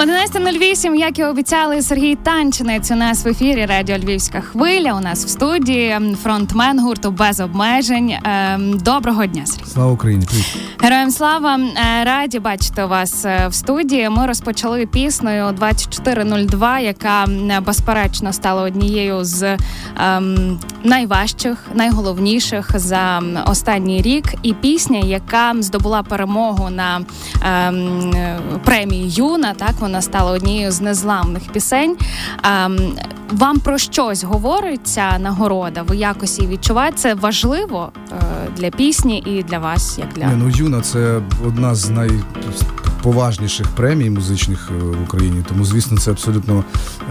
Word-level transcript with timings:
11.08, 0.00 0.94
як 0.94 1.18
і 1.18 1.24
обіцяли, 1.24 1.82
Сергій 1.82 2.14
Танчинець 2.14 2.90
у 2.90 2.94
нас 2.94 3.24
в 3.24 3.28
ефірі 3.28 3.66
Радіо 3.66 3.98
Львівська 3.98 4.40
хвиля. 4.40 4.94
У 4.94 5.00
нас 5.00 5.24
в 5.24 5.28
студії 5.28 6.00
фронтмен 6.22 6.80
гурту 6.80 7.10
без 7.10 7.40
обмежень. 7.40 8.12
Ем, 8.24 8.78
доброго 8.78 9.26
дня, 9.26 9.46
Сергій. 9.46 9.70
Слава 9.70 9.92
Україні! 9.92 10.26
Героям 10.80 11.10
слава 11.10 11.58
е, 11.58 12.04
раді 12.04 12.38
бачити 12.38 12.84
вас 12.84 13.24
е, 13.24 13.48
в 13.48 13.54
студії. 13.54 14.08
Ми 14.08 14.26
розпочали 14.26 14.86
піснею 14.86 15.52
2402, 15.52 16.80
яка 16.80 17.26
безперечно 17.66 18.32
стала 18.32 18.62
однією 18.62 19.24
з 19.24 19.56
ем, 20.00 20.58
найважчих, 20.84 21.58
найголовніших 21.74 22.78
за 22.78 23.22
останній 23.46 24.02
рік. 24.02 24.24
І 24.42 24.52
пісня, 24.52 24.98
яка 24.98 25.54
здобула 25.58 26.02
перемогу 26.02 26.70
на 26.70 27.00
ем, 27.44 28.12
премії 28.64 29.10
Юна. 29.10 29.54
Так 29.54 29.72
вона 29.80 29.89
стала 30.02 30.32
однією 30.32 30.72
з 30.72 30.80
незламних 30.80 31.42
пісень. 31.52 31.96
Ем, 32.42 32.78
вам 33.32 33.58
про 33.58 33.78
щось 33.78 34.24
говорить 34.24 34.80
ця 34.84 35.18
нагорода? 35.18 35.82
Ви 35.82 35.96
якось 35.96 36.38
її 36.38 36.50
відчуваєте? 36.52 36.96
Це 36.96 37.14
важливо 37.14 37.92
е, 38.12 38.14
для 38.56 38.70
пісні 38.70 39.22
і 39.26 39.42
для 39.42 39.58
вас, 39.58 39.98
як 39.98 40.08
для 40.14 40.26
Не, 40.26 40.36
ну 40.36 40.48
Юна, 40.48 40.80
це 40.80 41.20
одна 41.46 41.74
з 41.74 41.90
найповажніших 41.90 43.66
премій 43.68 44.10
музичних 44.10 44.70
е, 44.70 44.84
в 44.84 45.02
Україні. 45.02 45.44
Тому, 45.48 45.64
звісно, 45.64 45.98
це 45.98 46.10
абсолютно 46.10 46.64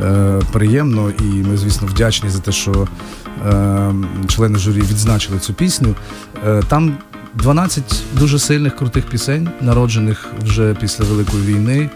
е, 0.03 0.41
приємно, 0.51 1.11
і 1.19 1.23
ми, 1.23 1.57
звісно, 1.57 1.87
вдячні 1.87 2.29
за 2.29 2.39
те, 2.39 2.51
що 2.51 2.87
е, 3.47 3.93
члени 4.27 4.59
журі 4.59 4.81
відзначили 4.81 5.39
цю 5.39 5.53
пісню. 5.53 5.95
Е, 6.47 6.63
там 6.67 6.97
12 7.35 8.03
дуже 8.13 8.39
сильних 8.39 8.75
крутих 8.75 9.05
пісень, 9.05 9.49
народжених 9.61 10.25
вже 10.43 10.73
після 10.73 11.03
Великої 11.05 11.43
війни. 11.43 11.89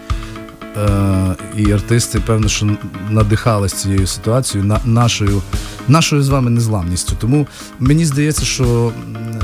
Е, 0.76 1.36
і 1.56 1.72
артисти, 1.72 2.20
певно, 2.26 2.48
що 2.48 2.76
надихались 3.10 3.72
цією 3.72 4.06
ситуацією, 4.06 4.68
на, 4.68 4.80
нашою, 4.84 5.42
нашою 5.88 6.22
з 6.22 6.28
вами 6.28 6.50
незламністю. 6.50 7.16
Тому 7.20 7.46
мені 7.78 8.04
здається, 8.06 8.44
що 8.44 8.92
е, 9.16 9.40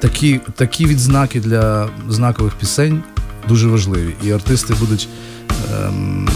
такі, 0.00 0.40
такі 0.56 0.86
відзнаки 0.86 1.40
для 1.40 1.88
знакових 2.08 2.54
пісень 2.54 3.02
дуже 3.48 3.68
важливі. 3.68 4.14
І 4.24 4.30
артисти 4.30 4.74
будуть 4.80 5.08
ем, 5.86 6.28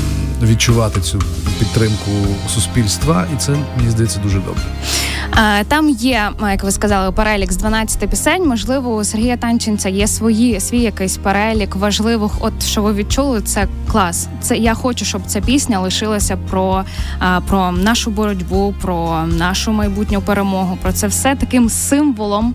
відчувати 0.42 1.00
цю 1.00 1.18
підтримку 1.58 2.10
суспільства, 2.54 3.26
і 3.34 3.38
це 3.38 3.52
мені 3.76 3.90
здається 3.90 4.20
дуже 4.22 4.38
добре. 4.38 4.62
Там 5.68 5.88
є, 5.88 6.30
як 6.40 6.64
ви 6.64 6.70
сказали, 6.70 7.12
перелік 7.12 7.52
з 7.52 7.56
12 7.56 8.10
пісень. 8.10 8.48
Можливо, 8.48 8.94
у 8.94 9.04
Сергія 9.04 9.36
Танченця 9.36 9.88
є 9.88 10.06
свої 10.06 10.60
свій 10.60 10.80
якийсь 10.80 11.16
перелік 11.16 11.76
важливих. 11.76 12.30
От 12.40 12.62
що 12.62 12.82
ви 12.82 12.92
відчули, 12.92 13.40
це 13.40 13.68
клас. 13.92 14.28
Це 14.40 14.56
я 14.56 14.74
хочу, 14.74 15.04
щоб 15.04 15.22
ця 15.26 15.40
пісня 15.40 15.80
лишилася 15.80 16.36
про, 16.50 16.84
про 17.48 17.72
нашу 17.72 18.10
боротьбу, 18.10 18.74
про 18.82 19.26
нашу 19.26 19.72
майбутню 19.72 20.20
перемогу. 20.20 20.78
Про 20.82 20.92
це 20.92 21.06
все 21.06 21.34
таким 21.34 21.68
символом 21.68 22.54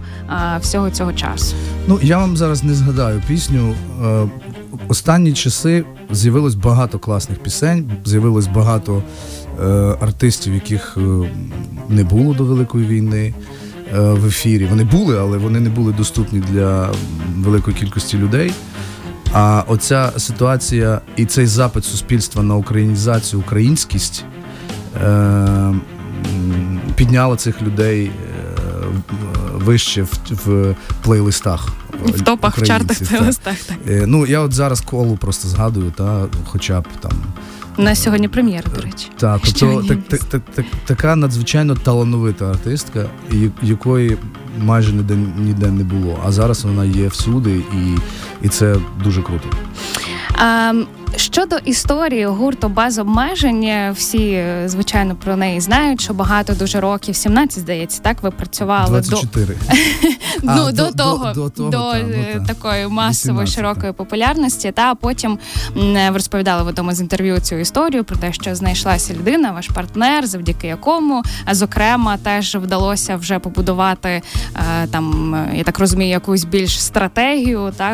всього 0.60 0.92
цього 0.92 1.14
часу. 1.14 1.56
Ну 1.88 2.00
я 2.02 2.18
вам 2.18 2.38
зараз 2.38 2.64
не 2.64 2.74
згадаю 2.74 3.22
пісню. 3.28 3.76
Е, 4.06 4.30
Останні 4.88 5.34
часи 5.34 5.86
з'явилось 6.12 6.56
багато 6.56 7.00
класних 7.00 7.40
пісень, 7.40 7.92
з'явилось 8.06 8.48
багато 8.48 9.04
е, 9.62 9.66
артистів, 10.02 10.54
яких 10.54 10.98
е, 10.98 11.30
не 11.90 12.04
було 12.04 12.34
до 12.34 12.44
Великої 12.44 12.86
війни 12.86 13.34
е, 13.94 14.00
в 14.00 14.26
ефірі. 14.26 14.66
Вони 14.66 14.84
були, 14.84 15.20
але 15.20 15.38
вони 15.38 15.60
не 15.60 15.70
були 15.70 15.94
доступні 15.94 16.40
для 16.40 16.90
великої 17.38 17.78
кількості 17.78 18.18
людей. 18.18 18.54
А 19.34 19.64
оця 19.68 20.12
ситуація 20.18 21.02
і 21.16 21.26
цей 21.26 21.46
запит 21.46 21.86
суспільства 21.86 22.44
на 22.44 22.56
українізацію, 22.56 23.40
українськість 23.40 24.26
е, 25.04 25.74
підняла 26.96 27.36
цих 27.36 27.62
людей 27.62 28.06
е, 28.06 28.12
вище 29.56 30.04
в, 30.04 30.18
в 30.30 30.76
плейлистах. 31.04 31.81
В 32.06 32.22
топах, 32.22 32.58
в 32.58 32.66
чартах, 32.66 32.98
так. 33.00 33.08
плейлистах. 33.08 33.58
Так 33.68 33.78
Е, 33.88 34.04
Ну, 34.08 34.26
я 34.26 34.40
от 34.40 34.54
зараз 34.54 34.82
колу 34.82 35.18
просто 35.18 35.48
згадую, 35.48 35.92
та 35.98 36.26
хоча 36.46 36.82
б 36.82 36.86
там. 37.00 37.12
у 37.78 37.82
нас 37.82 38.04
сьогодні 38.04 38.28
прем'єра, 38.28 38.72
до 38.76 38.82
речі. 38.82 39.08
Так, 39.18 39.42
тобто 39.46 39.84
так, 39.88 39.98
так, 40.08 40.20
так, 40.24 40.42
так, 40.56 40.66
така 40.86 41.16
надзвичайно 41.16 41.76
талановита 41.76 42.46
артистка, 42.50 43.06
якої 43.62 44.18
майже 44.60 44.94
ніде, 44.94 45.16
ніде 45.38 45.72
не 45.72 45.84
було. 45.84 46.20
А 46.26 46.32
зараз 46.32 46.64
вона 46.64 46.86
є 46.86 47.08
всюди, 47.08 47.52
і, 47.52 47.98
і 48.46 48.50
це 48.50 48.76
дуже 49.04 49.22
круто. 49.22 49.48
Ем, 50.70 50.86
Щодо 51.16 51.56
історії 51.66 52.26
гурту 52.26 52.70
без 52.70 52.98
обмежень, 53.00 53.92
всі 53.94 54.32
е, 54.32 54.64
звичайно 54.66 55.16
про 55.16 55.36
неї 55.36 55.60
знають, 55.62 56.02
що 56.02 56.14
багато 56.14 56.54
дуже 56.54 56.80
років, 56.80 57.16
17, 57.16 57.60
здається, 57.60 58.02
так 58.02 58.24
ви 58.24 58.32
працювали 58.32 58.90
24. 58.90 59.46
до 59.46 59.52
А, 60.52 60.56
ну, 60.56 60.66
до- 60.66 60.72
до, 60.72 60.92
того, 60.92 61.34
до- 61.34 61.34
до 61.34 61.50
того, 61.50 61.70
до 61.70 61.78
та, 61.78 61.98
ну, 62.08 62.14
е, 62.14 62.36
та. 62.40 62.54
такої 62.54 62.88
масової 62.88 63.46
18, 63.46 63.56
широкої 63.56 63.94
популярності. 63.94 64.72
Та 64.72 64.96
потім 64.96 65.32
м, 65.78 65.94
ви 65.94 66.10
розповідали 66.14 66.64
в 66.64 66.68
одному 66.68 66.94
з 66.94 67.02
інтерв'ю 67.02 67.40
цю 67.40 67.56
історію 67.56 68.04
про 68.04 68.18
те, 68.18 68.34
що 68.34 68.56
знайшлася 68.56 69.14
людина, 69.14 69.52
ваш 69.52 69.68
партнер, 69.68 70.28
завдяки 70.28 70.68
якому, 70.68 71.24
а, 71.46 71.56
зокрема, 71.56 72.18
теж 72.18 72.56
вдалося 72.56 73.16
вже 73.16 73.40
побудувати 73.40 74.22
е, 74.56 74.88
там, 74.88 75.36
е, 75.36 75.58
я 75.58 75.64
так 75.64 75.80
розумію, 75.80 76.10
якусь 76.12 76.44
більш 76.44 76.84
стратегію, 76.84 77.74
та 77.78 77.90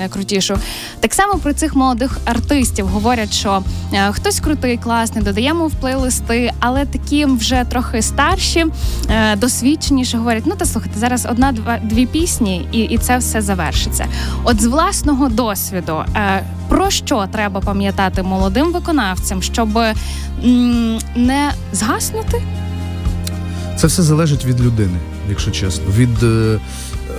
е, 0.00 0.08
крутішу. 0.08 0.58
Так 1.00 1.14
само 1.14 1.34
про 1.34 1.52
цих 1.52 1.74
молодих 1.76 2.18
артистів 2.24 2.55
говорять, 2.82 3.32
що 3.32 3.62
е, 3.92 4.12
хтось 4.12 4.40
крутий, 4.40 4.76
класний, 4.76 5.24
додаємо 5.24 5.66
в 5.66 5.74
плейлисти, 5.74 6.52
але 6.60 6.84
такі 6.84 7.24
вже 7.24 7.64
трохи 7.70 8.02
старші, 8.02 8.66
е, 9.10 9.36
досвідченіші 9.36 10.16
говорять: 10.16 10.42
ну 10.46 10.54
та 10.56 10.64
слухайте, 10.64 10.98
зараз 10.98 11.26
одна 11.30 11.52
два 11.52 11.78
дві 11.78 12.06
пісні, 12.06 12.68
і, 12.72 12.78
і 12.78 12.98
це 12.98 13.18
все 13.18 13.40
завершиться. 13.40 14.06
От 14.44 14.62
з 14.62 14.66
власного 14.66 15.28
досвіду, 15.28 16.04
е, 16.16 16.44
про 16.68 16.90
що 16.90 17.26
треба 17.32 17.60
пам'ятати 17.60 18.22
молодим 18.22 18.72
виконавцям, 18.72 19.42
щоб 19.42 19.68
не 21.16 21.52
згаснути? 21.72 22.42
Це 23.76 23.86
все 23.86 24.02
залежить 24.02 24.44
від 24.44 24.60
людини, 24.60 24.98
якщо 25.28 25.50
чесно, 25.50 25.84
від 25.96 26.22
е, 26.22 26.58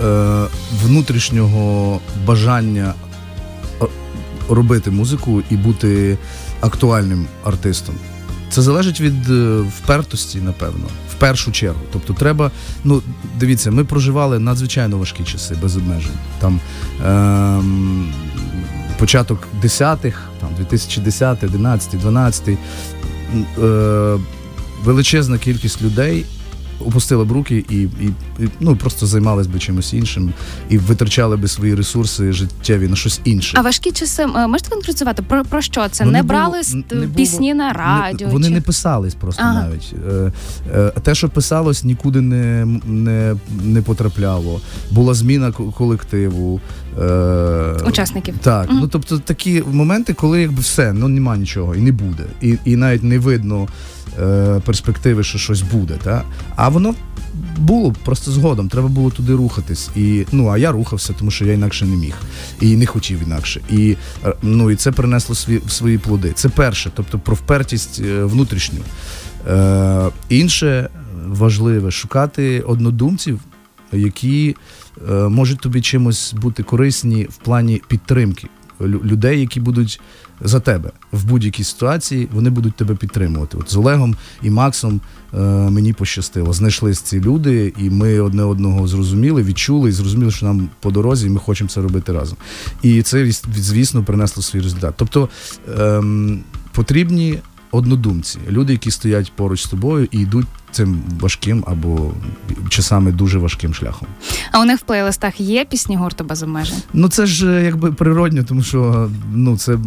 е, 0.04 0.46
внутрішнього 0.84 2.00
бажання 2.26 2.94
робити 4.48 4.90
музику 4.90 5.42
і 5.50 5.56
бути 5.56 6.18
актуальним 6.60 7.26
артистом. 7.44 7.94
Це 8.50 8.62
залежить 8.62 9.00
від 9.00 9.30
е, 9.30 9.60
впертості, 9.60 10.38
напевно, 10.40 10.86
в 11.10 11.14
першу 11.14 11.52
чергу. 11.52 11.80
Тобто, 11.92 12.12
треба. 12.12 12.50
Ну, 12.84 13.02
дивіться, 13.38 13.70
ми 13.70 13.84
проживали 13.84 14.38
надзвичайно 14.38 14.98
важкі 14.98 15.24
часи 15.24 15.56
без 15.62 15.76
обмежень. 15.76 16.18
Там 16.38 16.60
ем, 17.06 18.12
початок 18.98 19.48
10-х, 19.62 20.18
там 20.40 20.48
2010, 20.56 21.44
11, 21.44 22.00
12. 22.00 22.48
Е, 22.48 24.18
величезна 24.84 25.38
кількість 25.38 25.82
людей 25.82 26.24
опустила 26.86 27.24
б 27.24 27.32
руки 27.32 27.64
і, 27.70 27.74
і, 27.82 28.10
і 28.40 28.48
ну, 28.60 28.76
просто 28.76 29.06
займались 29.06 29.46
би 29.46 29.58
чимось 29.58 29.92
іншим 29.92 30.32
і 30.68 30.78
витрачали 30.78 31.36
би 31.36 31.48
свої 31.48 31.74
ресурси 31.74 32.32
життєві 32.32 32.88
на 32.88 32.96
щось 32.96 33.20
інше. 33.24 33.56
А 33.60 33.62
важкі 33.62 33.92
часи 33.92 34.22
е, 34.22 34.46
можете 34.46 34.70
конкретизувати? 34.70 35.22
Про, 35.22 35.44
про 35.44 35.62
що 35.62 35.88
це? 35.88 36.04
Ну, 36.04 36.10
не 36.10 36.18
не 36.18 36.22
було- 36.22 36.28
брали 36.28 36.60
не 36.74 37.00
було- 37.00 37.08
пісні 37.14 37.54
на 37.54 37.72
радіо? 37.72 38.26
Не, 38.26 38.32
вони 38.32 38.46
чи... 38.48 38.52
не 38.54 38.60
писались 38.60 39.14
просто 39.14 39.42
Ага. 39.42 39.62
навіть. 39.68 39.94
Е, 40.12 40.32
е, 40.74 40.92
те, 41.02 41.14
що 41.14 41.28
писалось, 41.28 41.84
нікуди 41.84 42.20
не, 42.20 42.66
не, 42.86 43.36
не 43.62 43.82
потрапляло. 43.82 44.60
Була 44.90 45.14
зміна 45.14 45.52
ко- 45.52 45.64
колективу. 45.64 46.60
Е, 47.02 47.76
Учасників. 47.86 48.34
Так, 48.40 48.68
Мгм. 48.70 48.78
ну 48.80 48.88
тобто 48.88 49.18
такі 49.18 49.62
моменти, 49.72 50.14
коли 50.14 50.40
якби 50.40 50.60
все, 50.60 50.92
ну 50.92 51.08
нема 51.08 51.36
нічого 51.36 51.74
і 51.74 51.80
не 51.80 51.92
буде. 51.92 52.24
І, 52.42 52.58
і 52.64 52.76
навіть 52.76 53.02
не 53.02 53.18
видно 53.18 53.68
е, 54.20 54.60
перспективи, 54.64 55.24
що 55.24 55.38
щось 55.38 55.62
буде. 55.62 55.94
Та? 56.04 56.22
А 56.56 56.68
воно 56.68 56.94
було 57.58 57.94
просто 58.04 58.30
згодом, 58.30 58.68
треба 58.68 58.88
було 58.88 59.10
туди 59.10 59.34
рухатись. 59.34 59.90
І, 59.96 60.26
ну, 60.32 60.48
а 60.48 60.58
я 60.58 60.72
рухався, 60.72 61.12
тому 61.18 61.30
що 61.30 61.44
я 61.44 61.52
інакше 61.52 61.84
не 61.84 61.96
міг. 61.96 62.14
І 62.60 62.76
не 62.76 62.86
хотів 62.86 63.22
інакше. 63.26 63.60
І, 63.70 63.96
е, 64.26 64.34
ну, 64.42 64.70
і 64.70 64.76
це 64.76 64.92
принесло 64.92 65.34
свої, 65.34 65.62
свої 65.68 65.98
плоди. 65.98 66.32
Це 66.34 66.48
перше, 66.48 66.90
тобто 66.94 67.18
про 67.18 67.34
впертість 67.34 68.00
е, 68.04 68.24
внутрішню. 68.24 68.78
Е, 69.48 70.08
інше 70.28 70.88
важливе 71.26 71.90
шукати 71.90 72.60
однодумців, 72.60 73.40
які 73.92 74.56
е, 75.08 75.12
можуть 75.12 75.60
тобі 75.60 75.80
чимось 75.80 76.34
бути 76.42 76.62
корисні 76.62 77.24
в 77.24 77.36
плані 77.36 77.82
підтримки. 77.88 78.48
людей, 78.80 79.40
які 79.40 79.60
будуть 79.60 80.00
за 80.40 80.60
тебе 80.60 80.90
в 81.12 81.24
будь-якій 81.24 81.64
ситуації, 81.64 82.28
вони 82.32 82.50
будуть 82.50 82.74
тебе 82.74 82.94
підтримувати. 82.94 83.56
От 83.60 83.70
з 83.70 83.76
Олегом 83.76 84.16
і 84.42 84.50
Максом 84.50 85.00
е, 85.34 85.38
мені 85.70 85.92
пощастило. 85.92 86.52
Знайшлись 86.52 87.00
ці 87.00 87.20
люди, 87.20 87.72
і 87.78 87.90
ми 87.90 88.20
одне 88.20 88.42
одного 88.42 88.88
зрозуміли, 88.88 89.42
відчули 89.42 89.88
і 89.88 89.92
зрозуміли, 89.92 90.30
що 90.30 90.46
нам 90.46 90.68
по 90.80 90.90
дорозі, 90.90 91.26
і 91.26 91.30
ми 91.30 91.40
хочемо 91.40 91.70
це 91.70 91.80
робити 91.80 92.12
разом. 92.12 92.36
І 92.82 93.02
це 93.02 93.32
звісно 93.56 94.04
принесло 94.04 94.42
свій 94.42 94.60
результат. 94.60 94.94
Тобто 94.96 95.28
ем, 95.78 96.40
потрібні 96.72 97.38
однодумці, 97.70 98.38
люди, 98.50 98.72
які 98.72 98.90
стоять 98.90 99.32
поруч 99.36 99.62
з 99.62 99.68
тобою 99.68 100.08
і 100.10 100.20
йдуть 100.20 100.46
цим 100.72 101.02
важким 101.20 101.64
або 101.66 102.12
часами 102.68 103.12
дуже 103.12 103.38
важким 103.38 103.74
шляхом. 103.74 104.08
А 104.52 104.60
у 104.60 104.64
них 104.64 104.80
в 104.80 104.82
плейлистах 104.82 105.40
є 105.40 105.64
пісні 105.64 105.96
гурту 105.96 106.24
без 106.24 106.42
обмежень? 106.42 106.78
Ну 106.92 107.08
це 107.08 107.26
ж 107.26 107.46
е, 107.46 107.64
якби 107.64 107.92
природньо, 107.92 108.44
тому 108.44 108.62
що 108.62 109.10
ну 109.32 109.56
це 109.56 109.78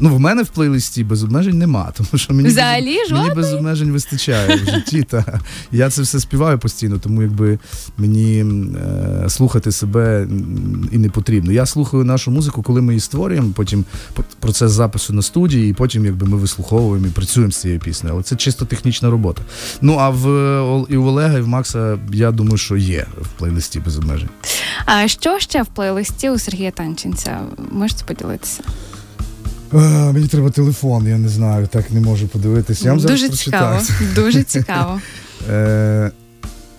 ну 0.00 0.16
в 0.16 0.20
мене 0.20 0.42
в 0.42 0.48
плейлисті 0.48 1.04
без 1.04 1.24
обмежень 1.24 1.58
нема, 1.58 1.92
тому 1.96 2.08
що 2.14 2.34
мені 2.34 2.48
Взагалі 2.48 2.98
без, 3.10 3.12
мені 3.12 3.34
без 3.34 3.52
обмежень 3.52 3.90
вистачає 3.90 4.56
в 4.56 4.70
житті. 4.70 5.02
Та 5.02 5.40
я 5.72 5.90
це 5.90 6.02
все 6.02 6.20
співаю 6.20 6.58
постійно, 6.58 6.98
тому 6.98 7.22
якби 7.22 7.58
мені 7.98 8.44
е, 8.44 9.30
слухати 9.30 9.72
себе 9.72 10.28
і 10.92 10.98
не 10.98 11.08
потрібно. 11.08 11.52
Я 11.52 11.66
слухаю 11.66 12.04
нашу 12.04 12.30
музику, 12.30 12.62
коли 12.62 12.80
ми 12.80 12.92
її 12.92 13.00
створюємо. 13.00 13.50
Потім 13.54 13.84
процес 14.40 14.72
запису 14.72 15.12
на 15.12 15.22
студії, 15.22 15.70
і 15.70 15.72
потім 15.72 16.04
якби 16.04 16.26
ми 16.26 16.36
вислуховуємо 16.36 17.06
і 17.06 17.10
працюємо 17.10 17.52
з 17.52 17.56
цією 17.56 17.80
піснею. 17.80 18.14
Але 18.14 18.22
це 18.22 18.36
чисто 18.36 18.64
технічна 18.64 19.10
робота. 19.10 19.42
Ну 19.80 19.94
а 20.04 20.10
в 20.10 20.86
і 20.90 20.96
у 20.96 21.04
Олега, 21.04 21.38
і 21.38 21.40
в 21.40 21.48
Макса, 21.48 21.98
я 22.12 22.30
думаю, 22.30 22.56
що 22.56 22.76
є 22.76 23.06
в 23.20 23.28
плейлисті 23.28 23.80
без 23.80 23.98
обмежень. 23.98 24.28
А 24.84 25.08
що 25.08 25.38
ще 25.38 25.62
в 25.62 25.66
плейлисті 25.66 26.30
у 26.30 26.38
Сергія 26.38 26.70
Танченця? 26.70 27.40
Можете 27.72 28.04
поділитися? 28.04 28.62
А, 29.72 29.76
мені 30.12 30.28
треба 30.28 30.50
телефон, 30.50 31.08
я 31.08 31.18
не 31.18 31.28
знаю, 31.28 31.66
так 31.66 31.90
не 31.90 32.00
можу 32.00 32.28
подивитися. 32.28 32.84
Я 32.84 32.90
вам 32.90 33.00
Дуже 33.00 33.16
зараз 33.16 33.40
цікаво. 33.40 33.80
Дуже 34.14 34.42
цікаво. 34.42 35.00
Е, 35.50 36.10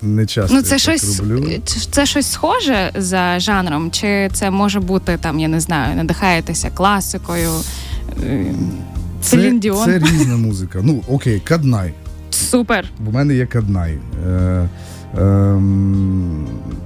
не 0.01 0.25
часто 0.25 0.55
ну, 0.55 0.61
це 0.61 0.75
я 0.75 0.79
щось 0.79 1.01
так 1.01 1.27
роблю. 1.29 1.61
це 1.91 2.05
щось 2.05 2.31
схоже 2.31 2.91
за 2.95 3.39
жанром, 3.39 3.91
чи 3.91 4.29
це 4.33 4.51
може 4.51 4.79
бути 4.79 5.17
там, 5.21 5.39
я 5.39 5.47
не 5.47 5.59
знаю, 5.59 5.95
надихаєтеся 5.95 6.69
класикою? 6.69 7.51
Селін 9.23 9.59
Діон? 9.59 9.85
Це 9.85 9.99
різна 9.99 10.37
музика. 10.37 10.79
Ну, 10.83 11.03
окей, 11.07 11.39
Каднай. 11.39 11.93
Супер. 12.35 12.85
У 13.07 13.11
мене 13.11 13.35
є 13.35 13.45
Каднай. 13.45 13.97
Е, 14.27 14.69
е, 15.17 15.61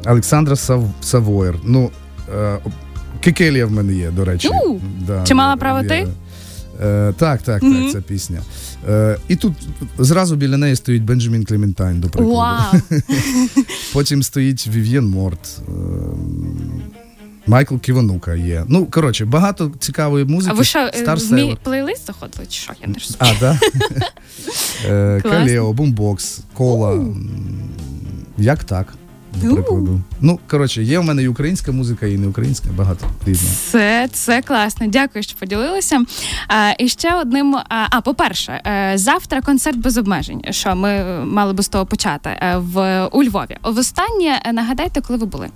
Олександра 0.06 0.56
Сав, 0.56 0.90
Савоєр. 1.02 1.56
Ну, 1.64 1.90
е, 2.40 2.58
Кекелія 3.22 3.66
в 3.66 3.72
мене 3.72 3.94
є, 3.94 4.12
до 4.12 4.26
речі. 4.26 4.50
У, 4.50 4.80
да, 5.08 5.24
Чи 5.24 5.34
мала 5.34 5.56
право 5.58 5.84
ти? 5.88 6.08
Е, 6.84 7.14
так, 7.18 7.42
так, 7.42 7.64
Мгм. 7.64 7.84
так, 7.84 7.92
ця 7.92 8.02
пісня. 8.02 8.40
Е, 8.90 9.18
і 9.28 9.36
тут 9.36 9.54
зразу 10.00 10.36
біля 10.36 10.58
неї 10.58 10.76
стоїть 10.76 11.04
Бенджамін 11.04 11.46
Клементайн, 11.46 12.00
до 12.00 12.10
прикладу. 12.10 12.36
Вау! 12.36 12.82
Потім 13.94 14.24
стоїть 14.24 14.68
Вів'єн 14.68 15.06
Морт. 15.08 15.62
е, 15.68 15.72
Майкл 17.50 17.76
Ківанука 17.78 18.36
є. 18.36 18.64
Ну, 18.68 18.86
коротше, 18.86 19.26
багато 19.26 19.72
цікавої 19.80 20.26
музики. 20.26 20.54
А 20.56 20.58
ви 20.58 20.64
що, 20.64 20.80
е, 20.80 20.92
Star 20.96 21.30
в 21.30 21.34
мій 21.34 21.58
плейлист 21.64 22.06
заходили, 22.08 22.46
чи 22.50 22.62
що? 22.62 22.74
Я 22.82 22.88
не 22.88 22.94
розумію. 22.94 23.38
А, 23.38 23.40
так? 23.40 23.58
Е, 24.86 25.22
Kaleo, 25.24 25.74
Бумбокс, 25.74 26.40
кола. 26.54 27.06
Як 28.38 28.64
так? 28.64 28.94
До 29.34 29.54
прикладу. 29.54 30.02
Ну, 30.22 30.40
коротше, 30.48 30.84
є 30.84 31.00
в 31.00 31.04
мене 31.04 31.24
і 31.24 31.28
українська 31.28 31.72
музика, 31.72 32.08
і 32.08 32.18
не 32.18 32.28
українська, 32.28 32.68
багато 32.76 33.08
різного. 33.26 33.56
Це, 33.72 34.10
це 34.14 34.42
класно. 34.42 34.88
Дякую, 34.88 35.24
що 35.24 35.38
поділилися. 35.38 36.04
А, 36.48 36.74
і 36.80 36.88
ще 36.90 37.16
одним. 37.16 37.56
А, 37.56 37.88
а, 37.90 38.02
по-перше, 38.02 38.52
е, 38.52 38.92
завтра 38.96 39.42
концерт 39.42 39.78
без 39.78 39.98
обмежень. 39.98 40.42
Що 40.50 40.76
ми 40.76 40.90
е, 40.90 41.20
мали 41.26 41.54
би 41.54 41.64
з 41.64 41.68
того 41.68 41.86
почати 41.86 42.30
е, 42.30 42.58
в 42.58 43.06
у 43.06 43.24
Львові. 43.24 43.58
Востаннє 43.64 44.42
е, 44.46 44.54
нагадайте, 44.54 45.02
коли 45.02 45.20
ви 45.20 45.26
були. 45.26 45.50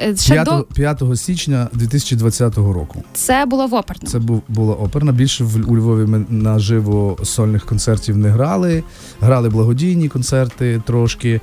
Е, 0.00 0.16
Ще 0.16 0.32
5, 0.32 0.44
до 0.44 0.62
5 0.74 1.02
січня 1.16 1.68
2020 1.72 2.56
року. 2.56 3.02
це 3.12 3.46
було 3.46 3.66
в 3.66 3.74
оперному. 3.74 4.06
Це 4.12 4.18
був 4.18 4.42
була 4.48 4.74
оперна. 4.74 5.12
Більше 5.12 5.44
в 5.44 5.70
у 5.70 5.76
Львові 5.76 6.06
ми 6.06 6.24
наживо 6.28 7.18
сольних 7.22 7.66
концертів 7.66 8.16
не 8.16 8.28
грали. 8.28 8.84
Грали 9.20 9.48
благодійні 9.48 10.08
концерти 10.08 10.82
трошки. 10.86 11.40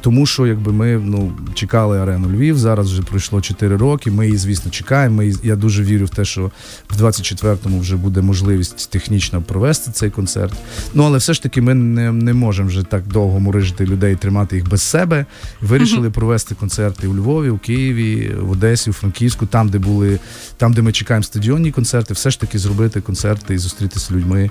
Тому 0.00 0.26
що 0.26 0.46
якби 0.46 0.72
ми 0.72 1.00
ну 1.04 1.32
чекали 1.54 1.98
арену 1.98 2.28
Львів. 2.28 2.58
Зараз 2.58 2.92
вже 2.92 3.02
пройшло 3.02 3.40
4 3.40 3.76
роки. 3.76 4.10
Ми 4.10 4.26
її, 4.26 4.38
звісно, 4.38 4.70
чекаємо. 4.70 5.16
Ми, 5.16 5.34
я 5.42 5.56
дуже 5.56 5.82
вірю 5.82 6.04
в 6.06 6.10
те, 6.10 6.24
що 6.24 6.50
в 6.90 7.02
24-му 7.02 7.80
вже 7.80 7.96
буде 7.96 8.20
можливість 8.22 8.90
технічно 8.90 9.42
провести 9.42 9.90
цей 9.90 10.10
концерт. 10.10 10.52
Ну 10.94 11.02
але 11.02 11.18
все 11.18 11.34
ж 11.34 11.42
таки 11.42 11.60
ми 11.60 11.74
не, 11.74 12.12
не 12.12 12.32
можемо 12.32 12.68
вже 12.68 12.82
так 12.82 13.06
довго 13.06 13.40
мурижити 13.40 13.86
людей, 13.86 14.16
тримати 14.16 14.56
їх 14.56 14.68
без 14.68 14.82
себе. 14.82 15.26
Вирішили 15.60 16.10
провести 16.10 16.54
концерти 16.54 17.06
у 17.06 17.16
Львові, 17.16 17.50
у 17.50 17.58
Києві, 17.58 18.34
в 18.40 18.50
Одесі, 18.50 18.90
у 18.90 18.92
Франківську, 18.92 19.46
там, 19.46 19.68
де 19.68 19.78
були, 19.78 20.18
там, 20.56 20.72
де 20.72 20.82
ми 20.82 20.92
чекаємо 20.92 21.22
стадіонні 21.22 21.70
концерти, 21.70 22.14
все 22.14 22.30
ж 22.30 22.40
таки 22.40 22.58
зробити 22.58 23.00
концерти 23.00 23.54
і 23.54 23.58
зустрітися 23.58 24.06
з 24.06 24.10
людьми 24.10 24.50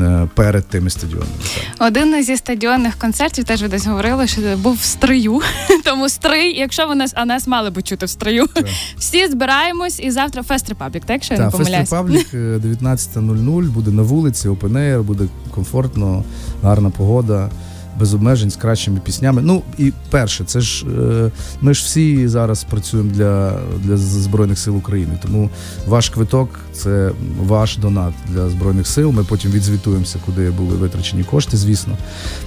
е, 0.00 0.28
перед 0.34 0.66
тими 0.66 0.90
стадіонами. 0.90 1.30
Так. 1.54 1.88
Один 1.88 2.24
зі 2.24 2.36
стадіонних 2.36 2.94
концертів 2.94 3.44
теж 3.44 3.62
ви 3.62 3.68
десь 3.68 3.86
говорили, 3.86 4.26
що 4.26 4.40
був 4.56 4.77
в 4.80 4.84
Стрию. 4.84 5.40
Тому 5.84 6.08
Стрий, 6.08 6.58
якщо 6.58 6.86
ви 6.86 6.94
нас, 6.94 7.12
а 7.14 7.24
нас 7.24 7.46
мали 7.46 7.70
би 7.70 7.82
чути 7.82 8.06
в 8.06 8.10
Стрию. 8.10 8.46
Так. 8.46 8.66
Всі 8.98 9.28
збираємось 9.28 10.00
і 10.00 10.10
завтра 10.10 10.42
Fest 10.42 10.68
Republic, 10.68 11.04
так 11.04 11.14
якщо 11.14 11.34
я 11.34 11.40
не 11.40 11.46
Так, 11.46 11.52
Fest 11.52 11.64
помиляюсь. 11.64 11.92
Republic 11.92 12.26
е, 12.34 12.36
19.00 12.36 13.70
буде 13.70 13.90
на 13.90 14.02
вулиці, 14.02 14.48
опенеєр, 14.48 15.02
буде 15.02 15.24
комфортно, 15.50 16.24
гарна 16.62 16.90
погода, 16.90 17.50
без 17.98 18.14
обмежень, 18.14 18.50
з 18.50 18.56
кращими 18.56 19.00
піснями. 19.04 19.42
Ну 19.42 19.62
і 19.78 19.92
перше, 20.10 20.44
це 20.44 20.60
ж 20.60 20.86
е, 20.86 21.30
ми 21.60 21.74
ж 21.74 21.82
всі 21.84 22.28
зараз 22.28 22.64
працюємо 22.64 23.10
для, 23.10 23.58
для 23.82 23.96
Збройних 23.96 24.58
сил 24.58 24.76
України. 24.76 25.18
Тому 25.22 25.50
ваш 25.86 26.08
квиток 26.08 26.60
це 26.72 27.10
ваш 27.40 27.76
донат 27.76 28.14
для 28.28 28.48
Збройних 28.48 28.86
сил. 28.86 29.10
Ми 29.10 29.24
потім 29.24 29.50
відзвітуємося, 29.50 30.18
куди 30.26 30.50
були 30.50 30.76
витрачені 30.76 31.24
кошти, 31.24 31.56
звісно. 31.56 31.96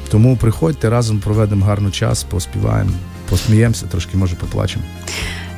Тому 0.09 0.37
приходьте 0.37 0.89
разом, 0.89 1.19
проведемо 1.19 1.65
гарний 1.65 1.91
час, 1.91 2.23
поспіваємо, 2.23 2.91
посміємося, 3.29 3.85
трошки 3.85 4.17
може 4.17 4.35
поплачемо. 4.35 4.83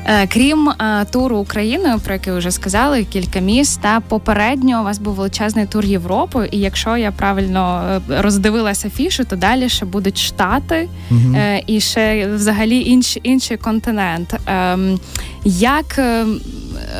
Е, 0.06 0.26
Крім 0.26 0.68
е, 0.68 1.06
туру 1.10 1.36
Україною, 1.36 1.98
про 1.98 2.12
який 2.12 2.32
ви 2.32 2.38
вже 2.38 2.50
сказали, 2.50 3.04
кілька 3.04 3.40
міст, 3.40 3.80
та 3.80 4.00
попередньо 4.00 4.80
у 4.80 4.84
вас 4.84 4.98
був 4.98 5.14
величезний 5.14 5.66
тур 5.66 5.84
Європи. 5.84 6.48
І 6.52 6.58
якщо 6.58 6.96
я 6.96 7.12
правильно 7.12 7.82
е, 8.10 8.22
роздивилася 8.22 8.90
фішу, 8.90 9.24
то 9.24 9.36
далі 9.36 9.68
ще 9.68 9.84
будуть 9.84 10.18
штати 10.18 10.88
е, 11.34 11.62
і 11.66 11.80
ще 11.80 12.28
взагалі 12.34 12.80
інший, 12.80 13.22
інший 13.24 13.56
континент. 13.56 14.34
Ем, 14.46 15.00
Як 15.44 15.98
ем, 15.98 16.40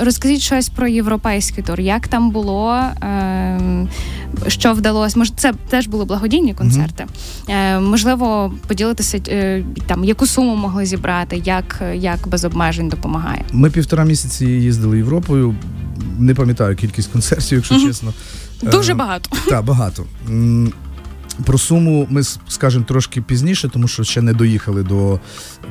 розкажіть 0.03 0.41
щось 0.41 0.69
про 0.69 0.87
європейський 0.89 1.65
тур? 1.65 1.81
Як 1.81 2.09
там 2.09 2.31
було? 2.31 2.81
Ем, 3.01 3.89
Що 4.47 4.73
вдалося? 4.73 5.19
Може, 5.19 5.33
це 5.37 5.53
теж 5.69 5.87
були 5.87 6.05
благодійні 6.05 6.55
концерти. 6.55 7.07
Е, 7.49 7.81
Можливо, 7.81 8.55
поділитися 8.67 9.19
е, 9.29 9.65
там, 9.87 10.05
яку 10.05 10.27
суму 10.27 10.57
могли 10.57 10.87
зібрати, 10.87 11.43
як, 11.45 11.83
як 11.95 12.29
без 12.29 12.45
обмежень 12.45 12.89
допомагає. 12.89 13.45
Ми 13.53 13.71
півтора 13.71 14.05
місяці 14.05 14.47
їздили 14.47 14.97
Європою. 14.97 15.55
Не 16.19 16.35
пам'ятаю 16.35 16.77
кількість 16.77 17.13
концертів, 17.13 17.53
якщо 17.59 17.75
Мгм. 17.75 17.87
чесно. 17.87 18.13
Дуже 18.63 18.93
Е, 18.93 18.95
багато. 18.95 19.31
Так, 19.49 19.65
багато. 19.65 20.05
Про 21.45 21.59
суму 21.59 22.07
ми 22.11 22.23
скажемо 22.49 22.85
трошки 22.89 23.21
пізніше, 23.23 23.69
тому 23.69 23.89
що 23.89 24.05
ще 24.05 24.23
не 24.23 24.33
доїхали 24.33 24.83
до 24.83 25.21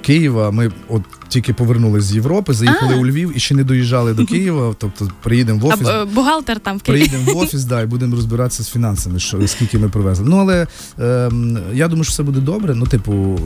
Києва. 0.02 0.52
Ми 0.52 0.72
от 0.90 1.02
тільки 1.28 1.54
повернулися 1.54 2.08
з 2.08 2.16
Європи, 2.16 2.54
заїхали 2.54 2.94
А. 2.96 2.98
у 2.98 3.06
Львів 3.06 3.32
і 3.36 3.40
ще 3.40 3.56
не 3.56 3.64
доїжджали 3.64 4.14
до 4.14 4.26
Києва. 4.26 4.76
Тобто 4.80 5.08
приїдемо 5.24 5.60
в 5.60 5.66
офіс. 5.66 5.88
е, 5.88 6.06
бухгалтер 6.06 6.60
там 6.60 6.78
в 6.78 6.82
Києві. 6.82 7.10
Приїдемо 7.10 7.40
в 7.40 7.44
офіс, 7.44 7.64
да, 7.64 7.82
і 7.82 7.86
будемо 7.86 8.16
розбиратися 8.16 8.64
з 8.64 8.70
фінансами, 8.70 9.20
що 9.20 9.48
скільки 9.48 9.78
ми 9.78 9.90
привезли. 9.90 10.26
Ну 10.30 10.38
але 10.38 10.68
ем, 11.00 11.58
я 11.74 11.88
думаю, 11.88 12.04
що 12.04 12.12
все 12.12 12.24
буде 12.24 12.40
добре. 12.40 12.76
Ну, 12.76 12.86
типу, 12.86 13.40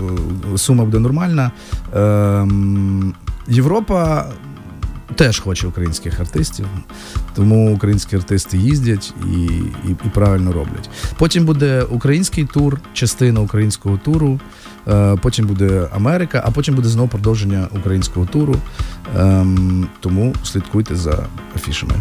е, 0.54 0.58
сума 0.58 0.86
буде 0.86 1.00
нормальна. 1.00 1.52
Ем, 1.96 3.14
Європа 3.48 4.26
теж 5.16 5.40
хоче 5.40 5.68
українських 5.68 6.20
артистів, 6.20 6.66
тому 7.36 7.76
українські 7.76 8.16
артисти 8.16 8.58
їздять 8.58 9.14
і, 9.34 9.42
і, 9.90 9.92
і 10.06 10.10
правильно 10.14 10.52
роблять. 10.54 10.90
Потім 11.18 11.46
буде 11.46 11.84
український 11.84 12.46
тур, 12.46 12.80
частина 12.94 13.40
українського 13.40 13.98
туру. 13.98 14.40
е, 14.88 15.18
Потім 15.22 15.48
буде 15.48 15.88
Америка, 15.96 16.44
а 16.46 16.52
потім 16.52 16.76
буде 16.76 16.90
знову 16.90 17.08
продовження 17.08 17.68
українського 17.80 18.26
туру. 18.26 18.56
Ем, 19.18 19.88
тому 20.00 20.34
слідкуйте 20.44 20.96
за 20.96 21.26
афішами. 21.56 21.94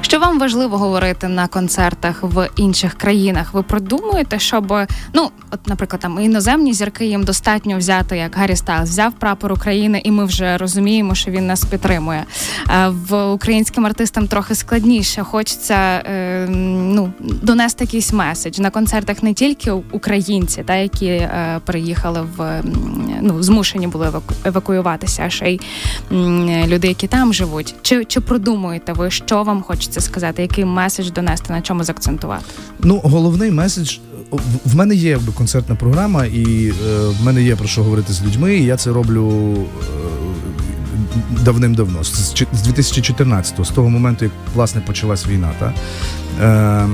Що 0.00 0.18
вам 0.18 0.38
важливо 0.38 0.78
говорити 0.78 1.28
на 1.28 1.46
концертах 1.48 2.22
в 2.22 2.48
інших 2.56 2.94
країнах? 2.94 3.54
Ви 3.54 3.62
продумуєте, 3.62 4.38
щоб 4.38 4.74
ну, 5.12 5.30
от, 5.50 5.66
наприклад, 5.66 6.00
там 6.00 6.20
іноземні 6.20 6.74
зірки 6.74 7.06
їм 7.06 7.24
достатньо 7.24 7.78
взяти, 7.78 8.16
як 8.16 8.36
Гаррі 8.36 8.56
Стайлз 8.56 8.90
взяв 8.90 9.12
прапор 9.12 9.52
України, 9.52 10.00
і 10.04 10.10
ми 10.10 10.24
вже 10.24 10.56
розуміємо, 10.56 11.14
що 11.14 11.30
він 11.30 11.46
нас 11.46 11.64
підтримує. 11.64 12.24
В 12.88 13.32
українським 13.32 13.86
артистам 13.86 14.26
трохи 14.26 14.54
складніше. 14.54 15.22
Хочеться 15.22 16.02
ну, 16.48 17.12
донести 17.20 17.84
якийсь 17.84 18.12
меседж 18.12 18.58
на 18.58 18.70
концертах 18.70 19.22
не 19.22 19.34
тільки 19.34 19.70
українці, 19.70 20.62
та 20.62 20.74
які 20.74 21.28
переїхали 21.64 22.26
в 22.36 22.62
ну 23.22 23.42
змушені 23.42 23.86
були 23.86 24.12
евакуюватися, 24.44 25.22
а 25.26 25.30
ще 25.30 25.50
й 25.50 25.60
люди, 26.66 26.88
які 26.88 27.06
там 27.06 27.34
живуть. 27.34 27.74
Чи 27.82 28.04
чи 28.04 28.20
продумуєте 28.20 28.92
ви, 28.92 29.10
що 29.10 29.42
вам 29.42 29.62
хочеться 29.62 30.00
сказати? 30.00 30.42
Який 30.42 30.64
меседж 30.64 31.10
донести, 31.10 31.52
на 31.52 31.62
чому 31.62 31.84
закцентувати? 31.84 32.44
Ну, 32.80 33.00
головний 33.04 33.50
меседж 33.50 33.98
в 34.64 34.76
мене 34.76 34.94
є 34.94 35.10
якби 35.10 35.32
концертна 35.32 35.74
програма, 35.74 36.26
і 36.26 36.68
е, 36.68 36.72
в 37.08 37.24
мене 37.24 37.42
є 37.42 37.56
про 37.56 37.68
що 37.68 37.82
говорити 37.82 38.12
з 38.12 38.22
людьми. 38.22 38.56
і 38.56 38.64
Я 38.64 38.76
це 38.76 38.90
роблю 38.90 39.54
е, 39.54 40.03
давним-давно, 41.44 42.04
з 42.04 42.34
2014-го, 42.68 43.64
з 43.64 43.70
того 43.70 43.90
моменту, 43.90 44.24
як 44.24 44.34
власне 44.54 44.80
почалась 44.80 45.26
війна. 45.26 45.50
Та? 45.58 45.74
Е, 46.42 46.88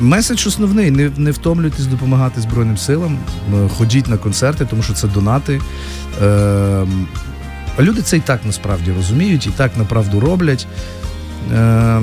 Меседж 0.00 0.46
основний: 0.46 0.90
не 0.90 1.10
не 1.16 1.30
втомлюйтесь 1.30 1.86
допомагати 1.86 2.40
Збройним 2.40 2.76
силам, 2.76 3.18
е, 3.54 3.68
ходіть 3.68 4.08
на 4.08 4.16
концерти, 4.16 4.66
тому 4.70 4.82
що 4.82 4.92
це 4.92 5.08
донати. 5.08 5.60
Е, 6.22 6.86
Люди 7.80 8.02
це 8.02 8.16
і 8.16 8.20
так 8.20 8.40
насправді 8.44 8.92
розуміють, 8.92 9.46
і 9.46 9.50
так 9.50 9.76
направду 9.76 10.20
роблять. 10.20 10.66
Е, 11.54 12.00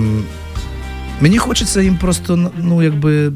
Мені 1.22 1.38
хочеться 1.38 1.82
їм 1.82 1.98
просто 1.98 2.52
ну 2.58 2.84
якби 2.84 3.32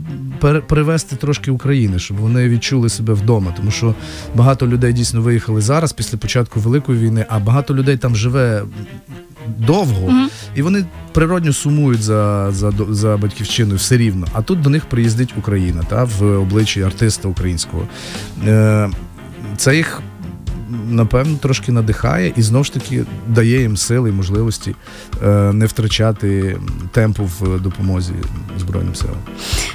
перевести 0.68 1.16
трошки 1.16 1.52
України, 1.52 2.00
щоб 2.00 2.18
вони 2.18 2.50
відчули 2.50 2.90
себе 2.90 3.14
вдома. 3.14 3.54
Тому 3.58 3.72
що 3.72 3.96
багато 4.36 4.68
людей 4.68 4.94
дійсно 4.94 5.22
виїхали 5.22 5.62
зараз 5.62 5.94
після 5.94 6.18
початку 6.18 6.60
великої 6.60 7.00
війни, 7.00 7.26
а 7.30 7.40
багато 7.40 7.76
людей 7.76 7.98
там 7.98 8.16
живе 8.16 8.64
довго, 9.58 10.08
mm-hmm. 10.08 10.30
і 10.56 10.62
вони 10.62 10.86
природньо 11.14 11.54
сумують 11.54 12.02
за 12.02 12.52
за, 12.52 12.72
за 12.90 13.18
батьківщиною 13.18 13.78
все 13.78 13.98
рівно. 13.98 14.28
А 14.34 14.42
тут 14.42 14.62
до 14.62 14.70
них 14.70 14.86
приїздить 14.86 15.34
Україна 15.38 15.84
та 15.90 16.04
в 16.04 16.24
обличчі 16.24 16.82
артиста 16.82 17.28
українського. 17.28 17.88
Е, 18.48 18.90
Це 19.58 19.76
їх 19.78 20.02
напевно 20.90 21.38
трошки 21.38 21.72
надихає 21.72 22.34
і 22.36 22.42
знову 22.42 22.64
ж 22.64 22.74
таки 22.74 23.04
дає 23.28 23.62
їм 23.62 23.78
сили 23.78 24.10
і 24.10 24.12
можливості 24.12 24.76
е, 25.24 25.28
не 25.54 25.66
втрачати 25.66 26.58
темпу 26.92 27.30
в 27.40 27.62
допомозі 27.62 28.14
Збройним 28.60 28.96
силам. 28.96 29.18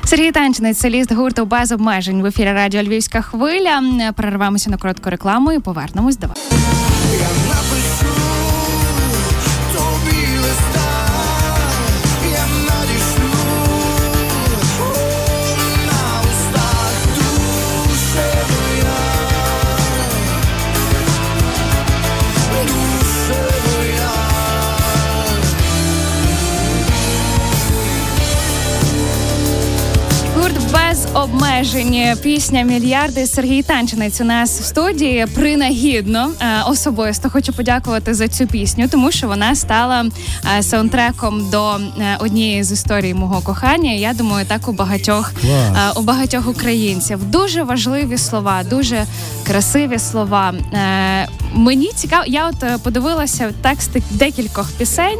Сергій 0.05 0.33
Танчинець, 0.33 0.81
соліст 0.81 1.13
гурту 1.13 1.45
без 1.45 1.73
обмежень 1.73 2.23
в 2.23 2.27
ефірі 2.27 2.53
Радіо 2.53 2.83
Львівська 2.83 3.23
хвиля. 3.23 3.83
Перервемося 4.17 4.71
на 4.71 4.77
коротку 4.77 5.11
рекламу 5.11 5.53
і 5.53 5.59
повернемось 5.59 6.17
до 6.17 6.27
вас. 6.27 6.39
Обмежені 31.15 32.15
пісня 32.23 32.63
мільярди 32.63 33.27
Сергій 33.27 33.63
Танчинець 33.63 34.21
у 34.21 34.25
нас 34.25 34.61
в 34.61 34.65
студії 34.65 35.27
принагідно 35.35 36.31
е, 36.41 36.47
особисто 36.67 37.31
хочу 37.31 37.53
подякувати 37.53 38.15
за 38.15 38.29
цю 38.29 38.47
пісню, 38.47 38.89
тому 38.89 39.13
що 39.13 39.29
вона 39.29 39.55
стала 39.55 40.05
е, 40.59 40.63
саундтреком 40.63 41.51
до 41.51 41.75
е, 41.75 42.17
однієї 42.21 42.65
з 42.65 42.73
історій 42.73 43.15
мого 43.15 43.41
кохання. 43.41 43.93
Я 43.93 44.15
думаю, 44.15 44.47
так 44.47 44.69
у 44.69 44.73
багатьох 44.73 45.33
Клас. 45.41 45.97
у 45.97 46.03
багатьох 46.03 46.49
українців 46.49 47.31
дуже 47.31 47.63
важливі 47.63 48.19
слова, 48.19 48.63
дуже 48.71 49.05
красиві 49.47 49.99
слова. 49.99 50.55
Мені 51.53 51.91
цікаво, 51.95 52.25
я 52.27 52.49
от 52.49 52.83
подивилася 52.83 53.53
тексти 53.63 54.03
декількох 54.11 54.71
пісень 54.79 55.19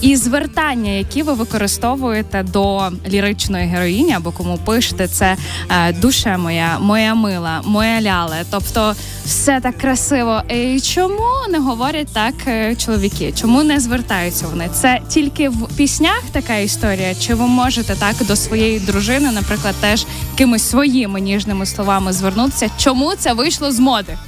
і 0.00 0.16
звертання, 0.16 0.90
які 0.90 1.22
ви 1.22 1.32
використовуєте 1.32 2.42
до 2.42 2.82
ліричної 3.08 3.66
героїні 3.66 4.12
або 4.12 4.30
кому 4.30 4.58
пишете 4.58 5.08
це 5.08 5.36
Е, 5.70 5.92
душа 5.92 6.38
моя, 6.38 6.78
моя 6.78 7.14
мила, 7.14 7.62
моя 7.64 8.00
ляле. 8.00 8.44
Тобто 8.50 8.94
все 9.24 9.60
так 9.60 9.78
красиво. 9.78 10.42
І 10.48 10.80
Чому 10.80 11.28
не 11.50 11.58
говорять 11.58 12.08
так 12.12 12.34
е, 12.46 12.76
чоловіки? 12.76 13.32
Чому 13.36 13.62
не 13.62 13.80
звертаються 13.80 14.46
вони? 14.46 14.68
Це 14.72 15.00
тільки 15.08 15.48
в 15.48 15.76
піснях 15.76 16.22
така 16.32 16.56
історія? 16.56 17.14
Чи 17.14 17.34
ви 17.34 17.46
можете 17.46 17.94
так 17.94 18.16
до 18.26 18.36
своєї 18.36 18.80
дружини, 18.80 19.32
наприклад, 19.32 19.74
теж 19.80 20.06
якимись 20.32 20.70
своїми 20.70 21.20
ніжними 21.20 21.66
словами 21.66 22.12
звернутися? 22.12 22.70
Чому 22.78 23.12
це 23.18 23.32
вийшло 23.32 23.72
з 23.72 23.78
моди? 23.78 24.18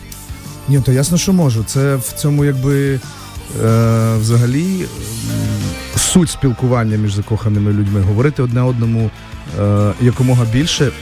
Ні, 0.68 0.80
то 0.80 0.92
ясно, 0.92 1.18
що 1.18 1.32
можу. 1.32 1.64
Це 1.64 1.96
в 1.96 2.12
цьому, 2.16 2.44
якби 2.44 3.00
е, 3.64 4.16
взагалі 4.16 4.86
суть 5.96 6.30
спілкування 6.30 6.96
між 6.96 7.14
закоханими 7.14 7.72
людьми, 7.72 8.00
говорити 8.00 8.42
одне 8.42 8.62
одному 8.62 9.10
е, 9.60 9.92
якомога 10.00 10.44
більше 10.52 10.92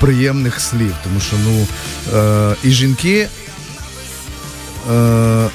приємних 0.00 0.60
слів, 0.60 0.94
тому 1.04 1.20
що 1.20 1.36
ну 1.44 1.66
е, 2.18 2.56
і 2.64 2.70
жінки. 2.70 3.28
Е, 4.92 5.48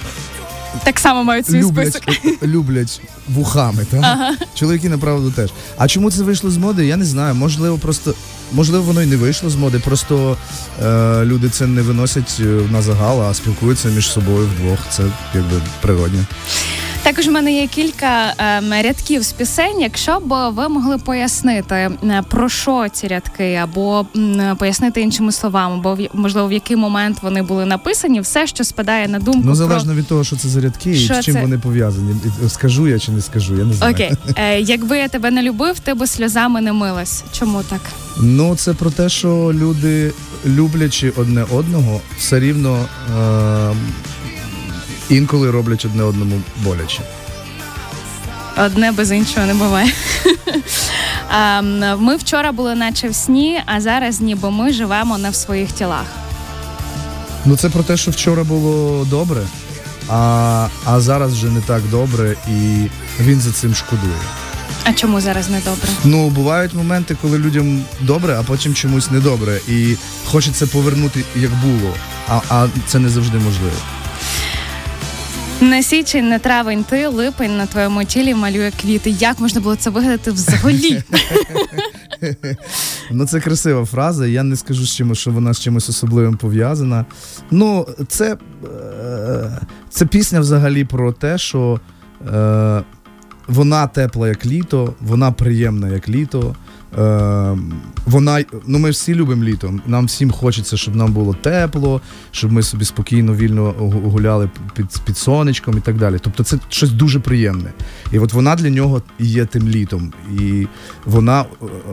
так 0.84 1.00
само 1.00 1.24
мають 1.24 1.46
свій 1.46 1.62
люблять, 1.62 1.94
список. 1.96 2.44
люблять 2.44 3.02
вухами, 3.28 3.86
так? 3.92 4.00
Ага. 4.04 4.34
Чоловіки, 4.54 4.90
направду, 4.90 5.32
теж. 5.32 5.50
А 5.78 5.88
чому 5.88 6.12
це 6.12 6.24
вийшло 6.24 6.52
з 6.52 6.58
моди? 6.58 6.86
Я 6.86 6.98
не 6.98 7.06
знаю. 7.06 7.36
Можливо, 7.36 7.78
просто 7.78 8.14
можливо, 8.52 8.84
воно 8.84 9.02
і 9.04 9.06
не 9.06 9.16
вийшло 9.16 9.50
з 9.50 9.56
моди. 9.56 9.80
Просто 9.80 10.38
е, 10.84 11.26
люди 11.26 11.50
це 11.50 11.68
не 11.68 11.82
виносять 11.82 12.38
е, 12.40 12.44
на 12.44 12.82
загал, 12.82 13.22
а 13.22 13.34
спілкуються 13.34 13.90
між 13.90 14.12
собою 14.12 14.48
вдвох. 14.48 14.80
Це 14.90 15.04
якби 15.34 15.62
природньо. 15.82 16.26
Також 17.08 17.28
в 17.28 17.32
мене 17.32 17.54
є 17.54 17.68
кілька 17.68 18.34
ем, 18.38 18.74
рядків 18.84 19.24
з 19.24 19.32
пісень. 19.32 19.82
Якщо 19.82 20.20
б 20.20 20.50
ви 20.50 20.70
могли 20.70 20.98
пояснити 20.98 21.76
е, 21.76 22.24
про 22.30 22.50
що 22.50 22.88
ці 22.92 23.08
рядки, 23.08 23.56
або 23.56 24.06
пояснити 24.58 25.02
іншими 25.02 25.32
словами, 25.32 25.76
або 25.76 25.98
можливо 26.14 26.48
в 26.48 26.52
який 26.52 26.78
момент 26.78 27.18
вони 27.22 27.42
були 27.42 27.66
написані, 27.66 28.22
все, 28.22 28.48
що 28.48 28.64
спадає 28.64 29.08
на 29.08 29.20
думку. 29.20 29.42
Ну 29.44 29.56
залежно 29.56 29.92
про... 29.92 30.00
від 30.00 30.08
того, 30.08 30.24
що 30.24 30.36
це 30.36 30.48
за 30.48 30.62
рядки 30.62 30.96
що 30.96 31.14
і 31.14 31.22
з 31.22 31.26
чим 31.26 31.34
це? 31.34 31.42
вони 31.42 31.58
пов'язані. 31.58 32.16
Скажу 32.48 32.88
я 32.88 33.00
чи 33.00 33.12
не 33.12 33.22
скажу. 33.22 33.58
Я 33.58 33.66
не 33.66 33.74
знаю. 33.74 33.94
Окей, 33.94 34.12
е, 34.36 34.62
якби 34.62 34.98
я 34.98 35.08
тебе 35.08 35.32
не 35.32 35.42
любив, 35.42 35.80
ти 35.80 35.94
би 35.94 36.08
сльозами 36.08 36.62
не 36.62 36.74
милась. 36.74 37.24
Чому 37.32 37.64
так? 37.64 37.82
Ну 38.22 38.56
це 38.56 38.74
про 38.74 38.92
те, 38.92 39.10
що 39.10 39.52
люди 39.54 40.12
люблячи 40.46 41.10
одне 41.10 41.46
одного, 41.52 42.02
все 42.18 42.40
рівно. 42.40 42.86
Е- 43.20 43.74
інколи 45.10 45.52
роблять 45.52 45.86
одне 45.86 46.04
одному 46.04 46.42
боляче. 46.64 47.02
Одне 48.58 48.92
без 48.92 49.12
іншого 49.12 49.46
не 49.46 49.54
буває. 49.54 49.92
Ми 51.98 52.16
вчора 52.16 52.52
були 52.52 52.76
наче 52.76 53.10
в 53.10 53.16
сні, 53.16 53.62
а 53.66 53.82
зараз 53.82 54.22
ніби 54.22 54.52
ми 54.52 54.74
живемо 54.74 55.18
не 55.18 55.30
в 55.30 55.36
своїх 55.36 55.72
тілах. 55.72 56.06
Ну 57.46 57.58
це 57.58 57.70
про 57.70 57.84
те, 57.84 57.98
що 57.98 58.12
вчора 58.12 58.44
було 58.44 59.06
добре, 59.06 59.42
а 60.10 60.68
а 60.86 61.00
зараз 61.00 61.34
вже 61.34 61.48
не 61.48 61.62
так 61.62 61.82
добре, 61.92 62.36
і 62.48 62.88
він 63.24 63.42
за 63.42 63.52
цим 63.52 63.76
шкодує. 63.76 64.18
А 64.84 64.94
чому 64.94 65.22
зараз 65.22 65.50
не 65.50 65.60
добре? 65.60 65.90
Ну 66.04 66.30
бувають 66.30 66.74
моменти, 66.74 67.18
коли 67.22 67.38
людям 67.38 67.82
добре, 68.02 68.38
а 68.40 68.44
потім 68.44 68.74
чомусь 68.74 69.12
недобре. 69.12 69.60
І 69.68 69.96
хочеться 70.26 70.68
повернути 70.68 71.24
як 71.36 71.52
було, 71.52 71.94
а, 72.28 72.42
а 72.50 72.68
це 72.88 73.00
не 73.00 73.10
завжди 73.10 73.38
можливо. 73.38 73.76
Не 75.62 75.84
січень, 75.84 76.30
не 76.30 76.40
травень, 76.40 76.84
ти 76.84 77.08
липень 77.08 77.58
на 77.58 77.66
твоєму 77.66 78.04
тілі 78.04 78.36
малює 78.36 78.72
квіти. 78.82 79.10
Як 79.10 79.40
можна 79.40 79.62
було 79.62 79.76
це 79.76 79.90
вигадати 79.90 80.32
взагалі? 80.32 81.04
Ну, 83.12 83.28
це 83.28 83.40
красива 83.40 83.86
фраза. 83.86 84.28
Я 84.28 84.44
не 84.44 84.56
скажу 84.56 84.86
з 84.86 84.96
чимось, 84.96 85.18
що 85.18 85.32
вона 85.32 85.54
з 85.54 85.60
чимось 85.60 85.90
особливим 85.90 86.38
пов'язана. 86.38 87.06
Ну, 87.52 87.88
це 88.08 88.38
е, 88.64 89.60
це 89.90 90.06
пісня 90.06 90.40
взагалі 90.40 90.86
про 90.86 91.12
те, 91.12 91.38
що 91.38 91.80
е, 92.34 92.84
вона 93.48 93.88
тепла, 93.88 94.28
як 94.28 94.46
літо, 94.46 94.94
вона 95.02 95.32
приємна, 95.32 95.88
як 95.88 96.10
літо. 96.10 96.56
Е, 96.98 97.58
вона, 98.06 98.44
ну 98.68 98.80
Ми 98.80 98.90
всі 98.90 99.16
любимо 99.16 99.44
літо. 99.44 99.74
Нам 99.86 100.06
всім 100.06 100.32
хочеться, 100.32 100.78
щоб 100.78 100.96
нам 100.96 101.14
було 101.14 101.34
тепло, 101.34 102.02
щоб 102.32 102.52
ми 102.52 102.64
собі 102.64 102.86
спокійно, 102.86 103.36
вільно 103.36 103.72
гуляли 104.06 104.50
під 104.76 104.86
під 105.06 105.18
сонечком 105.18 105.78
і 105.78 105.82
так 105.82 105.98
далі. 105.98 106.18
Тобто 106.22 106.44
це 106.44 106.58
щось 106.70 106.92
дуже 106.92 107.20
приємне. 107.20 107.74
І 108.12 108.20
от 108.20 108.34
вона 108.34 108.56
для 108.56 108.70
нього 108.70 109.02
є 109.20 109.46
тим 109.46 109.68
літом. 109.68 110.14
І 110.40 110.68
вона 111.06 111.42
е, 111.42 111.46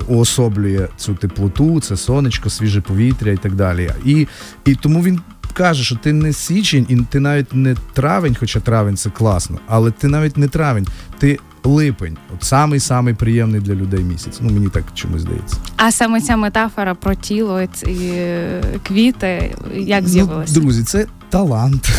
уособлює 0.08 0.88
цю 0.96 1.14
теплоту, 1.14 1.80
це 1.80 1.96
сонечко, 1.96 2.50
свіже 2.50 2.80
повітря 2.80 3.32
і 3.32 3.36
так 3.36 3.54
далі. 3.54 3.90
І, 4.04 4.26
І 4.64 4.74
тому 4.74 5.02
він 5.02 5.20
каже, 5.52 5.84
що 5.84 5.96
ти 5.96 6.12
не 6.12 6.32
січень, 6.32 6.86
і 6.88 6.96
ти 6.96 7.20
навіть 7.20 7.54
не 7.54 7.76
травень, 7.92 8.36
хоча 8.40 8.60
травень 8.60 8.96
це 8.96 9.10
класно, 9.10 9.58
але 9.66 9.90
ти 9.90 10.08
навіть 10.08 10.36
не 10.36 10.48
травень, 10.48 10.86
ти 11.18 11.38
липень. 11.64 12.16
От 12.34 12.44
самий 12.44 12.80
самий 12.80 13.14
приємний 13.14 13.60
для 13.60 13.74
людей 13.74 14.00
місяць. 14.00 14.38
Ну 14.40 14.50
мені 14.50 14.68
так 14.68 14.84
чомусь 14.94 15.20
здається. 15.20 15.56
А 15.76 15.92
саме 15.92 16.20
ця 16.20 16.36
метафора 16.36 16.94
про 16.94 17.14
тіло 17.14 17.62
і 17.62 18.08
е, 18.12 18.62
квіти, 18.82 19.54
як 19.74 20.02
ну, 20.02 20.08
з'явилася? 20.08 20.52
Ну, 20.56 20.60
друзі, 20.60 20.84
це 20.84 21.06
талант. 21.30 21.90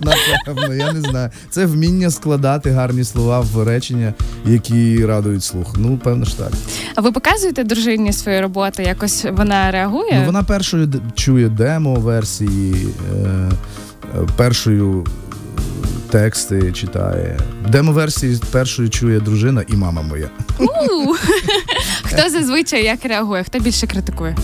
Напевно, 0.00 0.74
я 0.74 0.92
не 0.92 1.00
знаю. 1.00 1.30
Це 1.50 1.66
вміння 1.66 2.10
складати 2.10 2.70
гарні 2.70 3.04
слова 3.04 3.40
в 3.40 3.64
речення, 3.64 4.14
які 4.44 5.06
радують 5.06 5.44
слух. 5.44 5.74
Ну, 5.78 5.98
певно 6.04 6.24
ж 6.24 6.38
так. 6.38 6.52
А 6.94 7.00
ви 7.00 7.12
показуєте 7.12 7.64
дружині 7.64 8.12
свої 8.12 8.40
роботи? 8.40 8.82
Якось 8.82 9.26
вона 9.32 9.70
реагує? 9.70 10.18
Ну, 10.18 10.26
Вона 10.26 10.42
першою 10.42 10.92
чує 11.14 11.48
демо-версії, 11.48 12.88
е, 13.12 13.50
е, 14.14 14.28
першою 14.36 15.06
тексти 16.10 16.72
читає. 16.72 17.38
Демо-версії 17.68 18.40
першою 18.50 18.90
чує 18.90 19.20
дружина 19.20 19.64
і 19.68 19.76
мама 19.76 20.02
моя. 20.02 20.30
Хто 22.02 22.30
зазвичай 22.30 22.84
як 22.84 23.04
реагує? 23.04 23.44
Хто 23.44 23.58
більше 23.58 23.86
критикує? 23.86 24.36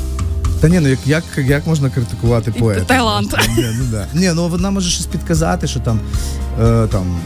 Та 0.60 0.68
ні, 0.68 0.80
ну 0.80 0.88
як 0.88 0.98
як, 1.06 1.24
як 1.36 1.66
можна 1.66 1.90
критикувати 1.90 2.52
поета? 2.52 2.84
Талант. 2.84 3.36
Ні, 3.56 3.66
ну 3.78 3.84
да. 3.90 4.06
Ні, 4.14 4.32
ну 4.34 4.48
вона 4.48 4.70
може 4.70 4.90
щось 4.90 5.06
підказати, 5.06 5.66
що 5.66 5.80
там 5.80 6.00
е, 6.60 6.86
там 6.86 7.20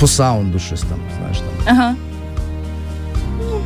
по 0.00 0.06
саунду 0.06 0.58
щось 0.58 0.80
там, 0.80 0.98
знаєш 1.18 1.38
там. 1.38 1.76
Ага 1.76 1.94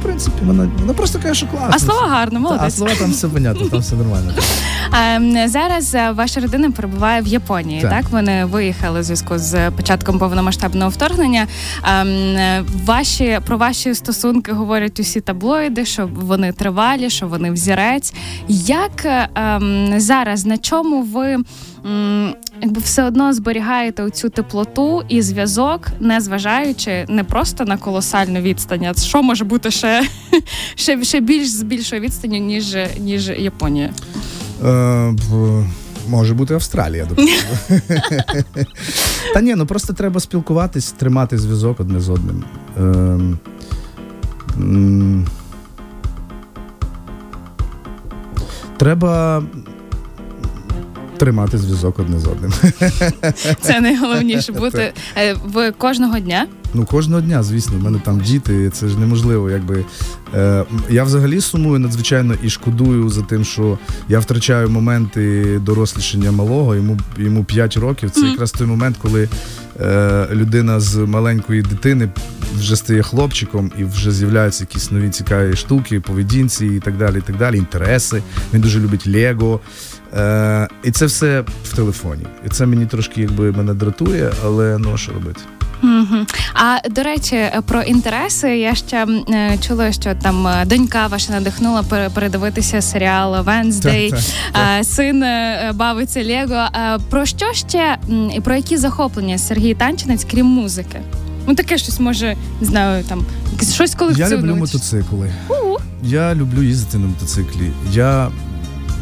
в 0.00 0.02
принципі, 0.02 0.36
вона 0.44 0.68
вона 0.80 0.92
просто 0.92 1.18
каже, 1.18 1.34
що 1.34 1.46
класно. 1.46 1.70
А 1.72 1.78
слова 1.78 2.06
гарно, 2.06 2.40
молодець. 2.40 2.64
А 2.66 2.70
слова 2.70 2.92
там 2.98 3.10
все 3.10 3.28
понятно, 3.28 3.68
там 3.68 3.80
все 3.80 3.94
нормально. 3.96 4.32
Ем, 4.92 5.48
зараз 5.48 5.94
е, 5.94 6.10
ваша 6.10 6.40
родина 6.40 6.70
перебуває 6.70 7.22
в 7.22 7.26
Японії. 7.26 7.80
Так, 7.80 7.90
так? 7.90 8.04
вони 8.10 8.44
виїхали 8.44 9.00
у 9.00 9.02
зв'язку 9.02 9.38
з 9.38 9.70
початком 9.70 10.18
повномасштабного 10.18 10.90
вторгнення. 10.90 11.46
Ем, 11.84 12.64
ваші 12.84 13.40
про 13.46 13.56
ваші 13.56 13.94
стосунки 13.94 14.52
говорять 14.52 15.00
усі 15.00 15.20
таблоїди, 15.20 15.84
що 15.84 16.08
вони 16.14 16.52
тривалі, 16.52 17.10
що 17.10 17.28
вони 17.28 17.50
взірець. 17.50 18.14
Як 18.48 19.06
ем, 19.34 19.94
зараз 19.96 20.46
на 20.46 20.58
чому 20.58 21.02
ви? 21.02 21.36
Якби 22.62 22.80
все 22.80 23.04
одно 23.04 23.32
зберігаєте 23.32 24.02
оцю 24.02 24.28
теплоту 24.28 25.02
і 25.08 25.22
зв'язок, 25.22 25.88
не 26.00 26.20
зважаючи 26.20 27.06
не 27.08 27.24
просто 27.24 27.64
на 27.64 27.76
колосальну 27.76 28.40
відстань, 28.40 28.84
а 28.84 28.94
що 28.94 29.22
може 29.22 29.44
бути 29.44 29.70
ще 29.70 30.08
ще, 30.74 31.04
ще 31.04 31.20
більш 31.20 31.48
з 31.48 31.62
більшою 31.62 32.02
відстанню, 32.02 32.38
ніж 32.38 32.76
ніж 32.98 33.28
Японія? 33.28 33.90
Е, 34.64 35.14
Може 36.08 36.34
бути 36.34 36.54
Австралія, 36.54 37.04
допустимо. 37.04 37.80
Та 39.34 39.40
ні, 39.40 39.54
ну 39.54 39.66
просто 39.66 39.92
треба 39.92 40.20
спілкуватись, 40.20 40.92
тримати 40.92 41.38
зв'язок 41.38 41.80
одне 41.80 42.00
з 42.00 42.08
одним. 42.08 42.44
Е, 42.80 43.36
Треба 48.76 49.42
тримати 51.18 51.58
зв'язок 51.58 51.98
одне 51.98 52.18
з 52.18 52.26
одним. 52.26 52.52
Це 53.60 53.80
найголовніше 53.80 54.52
бути 54.60 54.92
е, 55.16 55.34
в 55.44 55.72
кожного 55.72 56.18
дня. 56.18 56.46
Ну, 56.74 56.84
кожного 56.84 57.20
дня, 57.20 57.42
звісно, 57.42 57.78
в 57.78 57.82
мене 57.82 58.00
там 58.04 58.20
діти, 58.20 58.70
це 58.70 58.88
ж 58.88 58.98
неможливо. 58.98 59.50
Якби 59.50 59.84
е, 60.34 60.64
Я 60.90 61.04
взагалі 61.04 61.40
сумую 61.40 61.78
надзвичайно 61.78 62.34
і 62.42 62.50
шкодую 62.50 63.08
за 63.08 63.22
тим, 63.22 63.44
що 63.44 63.78
я 64.08 64.18
втрачаю 64.18 64.68
моменти 64.68 65.44
дорослішання 65.58 66.32
малого, 66.32 66.74
йому 66.74 66.98
йому 67.16 67.44
5 67.44 67.76
років. 67.76 68.10
Це 68.10 68.20
mm. 68.20 68.30
якраз 68.30 68.52
той 68.52 68.66
момент, 68.66 68.96
коли 69.02 69.28
е, 69.80 70.26
людина 70.32 70.80
з 70.80 70.96
маленької 70.96 71.62
дитини 71.62 72.08
вже 72.58 72.76
стає 72.76 73.02
хлопчиком 73.02 73.72
і 73.78 73.84
вже 73.84 74.12
з'являються 74.12 74.64
якісь 74.64 74.90
нові 74.90 75.10
цікаві 75.10 75.56
штуки, 75.56 76.00
поведінці 76.00 76.66
і 76.66 76.80
так 76.80 76.96
далі. 76.96 77.18
і 77.18 77.20
так 77.20 77.36
далі, 77.36 77.56
Інтереси. 77.58 78.22
Він 78.54 78.60
дуже 78.60 78.80
любить 78.80 79.06
Лего. 79.06 79.60
Е, 80.16 80.68
І 80.84 80.90
це 80.90 81.06
все 81.06 81.44
в 81.64 81.76
телефоні. 81.76 82.26
І 82.46 82.48
це 82.48 82.66
мені 82.66 82.86
трошки 82.86 83.20
якби 83.20 83.52
мене 83.52 83.74
дратує, 83.74 84.32
але 84.44 84.78
ну 84.78 84.96
що 84.96 85.12
робити. 85.12 85.40
Угу. 85.82 86.26
А 86.54 86.88
до 86.90 87.02
речі, 87.02 87.44
про 87.66 87.82
інтереси 87.82 88.58
я 88.58 88.74
ще 88.74 89.06
е, 89.30 89.58
чула, 89.66 89.92
що 89.92 90.14
там 90.22 90.46
е, 90.46 90.64
донька 90.66 91.06
ваша 91.06 91.32
надихнула 91.32 91.82
передивитися 92.14 92.82
серіал 92.82 93.44
Венздей, 93.44 94.14
син 94.82 95.22
е, 95.22 95.72
бавиться 95.74 96.24
Лего. 96.24 96.64
Про 97.10 97.26
що 97.26 97.52
ще 97.52 97.98
і 98.36 98.40
про 98.40 98.54
які 98.54 98.76
захоплення 98.76 99.38
Сергій 99.38 99.74
Танчинець, 99.74 100.26
крім 100.30 100.46
музики? 100.46 101.00
Ну 101.46 101.54
таке 101.54 101.78
щось 101.78 102.00
може 102.00 102.36
не 102.60 102.66
знаю, 102.66 103.04
там 103.04 103.24
щось 103.72 103.94
колекціонують. 103.94 104.18
Я 104.18 104.50
люблю 104.50 104.56
мотоцикли. 104.56 105.32
У-у. 105.48 105.76
Я 106.02 106.34
люблю 106.34 106.62
їздити 106.62 106.98
на 106.98 107.06
мотоциклі. 107.06 107.70
Я 107.92 108.28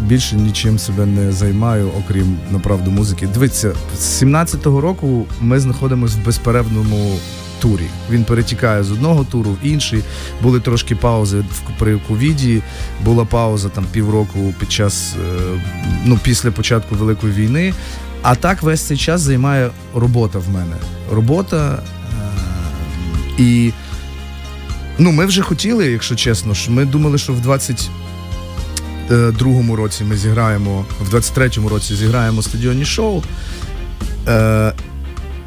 більше 0.02 0.36
нічим 0.36 0.78
себе 0.78 1.06
не 1.06 1.32
займаю, 1.32 1.90
окрім 1.98 2.38
направду 2.50 2.90
музики. 2.90 3.28
Дивіться, 3.34 3.72
з 3.98 4.22
17-го 4.22 4.80
року 4.80 5.26
ми 5.40 5.60
знаходимося 5.60 6.18
в 6.22 6.24
безперервному 6.24 7.18
турі. 7.60 7.86
Він 8.10 8.24
перетікає 8.24 8.84
з 8.84 8.90
одного 8.92 9.24
туру 9.24 9.50
в 9.50 9.66
інший. 9.66 10.02
Були 10.42 10.60
трошки 10.60 10.96
паузи 10.96 11.44
при 11.78 11.98
ковіді. 12.08 12.62
Була 13.04 13.24
пауза 13.24 13.68
там 13.68 13.84
півроку 13.92 14.54
під 14.60 14.72
час 14.72 15.14
е, 15.14 15.60
ну 16.04 16.18
після 16.22 16.50
початку 16.50 16.94
великої 16.94 17.32
війни. 17.32 17.74
А 18.22 18.34
так 18.34 18.62
весь 18.62 18.80
цей 18.80 18.96
час 18.96 19.20
займає 19.20 19.70
робота 19.94 20.38
в 20.38 20.48
мене. 20.48 20.76
Робота 21.12 21.82
е- 23.38 23.42
і 23.42 23.72
ну 24.98 25.12
ми 25.12 25.26
вже 25.26 25.42
хотіли, 25.42 25.86
якщо 25.86 26.14
чесно, 26.14 26.54
що 26.54 26.72
ми 26.72 26.84
думали, 26.84 27.18
що 27.18 27.32
в 27.32 27.40
20 27.40 27.90
22-му 29.10 29.76
році 29.76 30.04
ми 30.04 30.16
зіграємо, 30.16 30.84
в 31.00 31.14
23-му 31.14 31.68
році 31.68 31.94
зіграємо 31.94 32.42
стадіонні 32.42 32.84
шоу. 32.84 33.22
Е, 34.28 34.72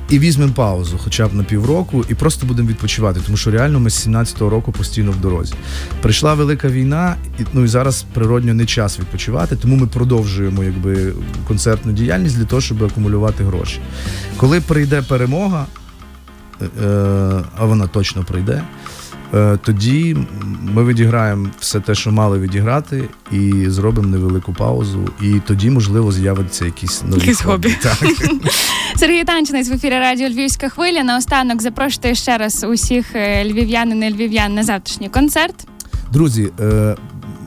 І 0.09 0.19
візьмемо 0.19 0.53
паузу, 0.53 0.99
хоча 1.03 1.27
б 1.27 1.33
на 1.33 1.43
півроку, 1.43 2.05
і 2.09 2.15
просто 2.15 2.45
будемо 2.45 2.69
відпочивати, 2.69 3.19
тому 3.25 3.37
що 3.37 3.51
реально 3.51 3.79
ми 3.79 3.89
з 3.89 4.07
17-го 4.07 4.49
року 4.49 4.71
постійно 4.71 5.11
в 5.11 5.15
дорозі. 5.21 5.53
Прийшла 6.01 6.33
велика 6.33 6.67
війна, 6.67 7.15
і 7.39 7.43
ну 7.53 7.63
і 7.63 7.67
зараз 7.67 8.05
природньо 8.13 8.53
не 8.53 8.65
час 8.65 8.99
відпочивати, 8.99 9.55
тому 9.55 9.75
ми 9.75 9.87
продовжуємо 9.87 10.63
якби 10.63 11.13
концертну 11.47 11.91
діяльність 11.91 12.37
для 12.37 12.45
того, 12.45 12.61
щоб 12.61 12.83
акумулювати 12.83 13.43
гроші. 13.43 13.79
Коли 14.37 14.61
прийде 14.61 15.01
перемога, 15.01 15.65
е, 16.61 16.65
а 17.57 17.65
вона 17.65 17.87
точно 17.87 18.23
прийде. 18.23 18.63
Е, 19.33 19.57
тоді 19.63 20.17
ми 20.63 20.85
відіграємо 20.85 21.49
все 21.59 21.79
те, 21.79 21.95
що 21.95 22.11
мали 22.11 22.39
відіграти, 22.39 23.09
і 23.31 23.69
зробимо 23.69 24.07
невелику 24.07 24.53
паузу. 24.53 25.09
І 25.21 25.39
тоді, 25.47 25.69
можливо, 25.69 26.11
з'явиться 26.11 26.65
якісь 26.65 27.03
нові 27.03 27.19
Якісь 27.19 27.41
хобі. 27.41 27.77
Так. 27.81 27.97
Сергій 28.95 29.23
Танчинець 29.23 29.69
в 29.69 29.73
ефірі 29.73 29.93
Радіо 29.93 30.29
Львівська 30.29 30.69
хвиля. 30.69 31.03
Наостанок 31.03 31.61
запрошую 31.61 32.15
ще 32.15 32.37
раз 32.37 32.65
усіх 32.69 33.15
е, 33.15 33.45
львів'ян 33.45 33.91
і 33.91 33.95
не 33.95 34.11
львів'ян 34.11 34.53
на 34.53 34.63
завтрашній 34.63 35.09
концерт. 35.09 35.67
Друзі, 36.11 36.51
е, 36.59 36.95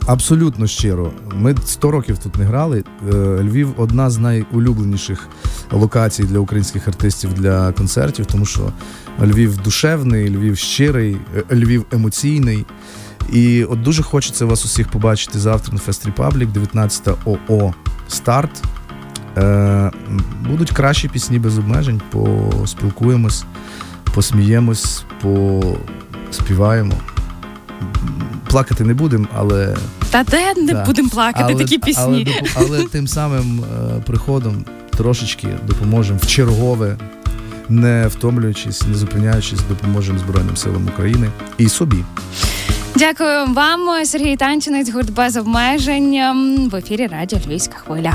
абсолютно 0.07 0.67
щиро. 0.67 1.13
Ми 1.35 1.55
100 1.67 1.91
років 1.91 2.19
тут 2.19 2.37
не 2.37 2.45
грали. 2.45 2.85
Львів 3.41 3.75
одна 3.77 4.11
з 4.11 4.19
найулюбленіших 4.19 5.29
локацій 5.73 6.23
для 6.23 6.39
українських 6.39 6.89
артистів 6.89 7.33
для 7.33 7.73
концертів, 7.73 8.27
тому 8.27 8.47
що 8.47 8.73
Львів 9.21 9.57
душевний, 9.57 10.31
Львів 10.31 10.59
щирий, 10.59 11.17
е, 11.51 11.57
Львів 11.57 11.85
емоційний. 11.93 12.67
І 13.33 13.65
от 13.65 13.83
дуже 13.83 14.03
хочеться 14.03 14.45
вас 14.45 14.65
усіх 14.65 14.89
побачити 14.89 15.39
завтра 15.39 15.73
на 15.73 15.79
Fest 15.79 16.07
Republic, 16.07 16.49
19:00 16.51 17.09
старт. 17.25 18.63
Е, 19.39 19.91
Будуть 20.49 20.71
кращі 20.71 21.09
пісні 21.09 21.39
без 21.39 21.59
обмежень, 21.59 22.01
поспілкуємось, 22.11 23.45
посміємось, 24.15 25.05
поспіваємо. 26.31 26.95
Плакати 28.49 28.85
не 28.85 28.95
будемо, 28.95 29.27
але. 29.35 29.77
Та 30.11 30.25
де 30.25 30.55
не 30.55 30.73
да. 30.73 30.85
будемо 30.85 31.09
плакати 31.09 31.45
але, 31.49 31.55
такі 31.55 31.79
пісні. 31.79 32.29
Але, 32.55 32.67
але 32.67 32.85
тим 32.85 33.09
самим 33.09 33.61
е, 33.61 34.01
приходом 34.07 34.65
трошечки 34.97 35.49
допоможемо 35.67 36.19
в 36.23 36.27
чергове 36.27 36.97
не 37.69 38.07
втомлюючись, 38.09 38.83
не 38.89 38.95
зупиняючись, 38.95 39.61
допоможемо 39.69 40.19
Збройним 40.19 40.57
силам 40.57 40.89
України 40.95 41.31
і 41.59 41.69
собі. 41.69 42.05
Дякую 42.97 43.47
вам, 43.47 44.05
Сергій 44.05 44.37
Танчинець, 44.37 44.93
гурт 44.93 45.11
без 45.11 45.37
обмежень 45.37 46.21
в 46.73 46.77
ефірі 46.77 47.07
Радіо 47.07 47.39
Львівська 47.47 47.77
хвиля. 47.77 48.15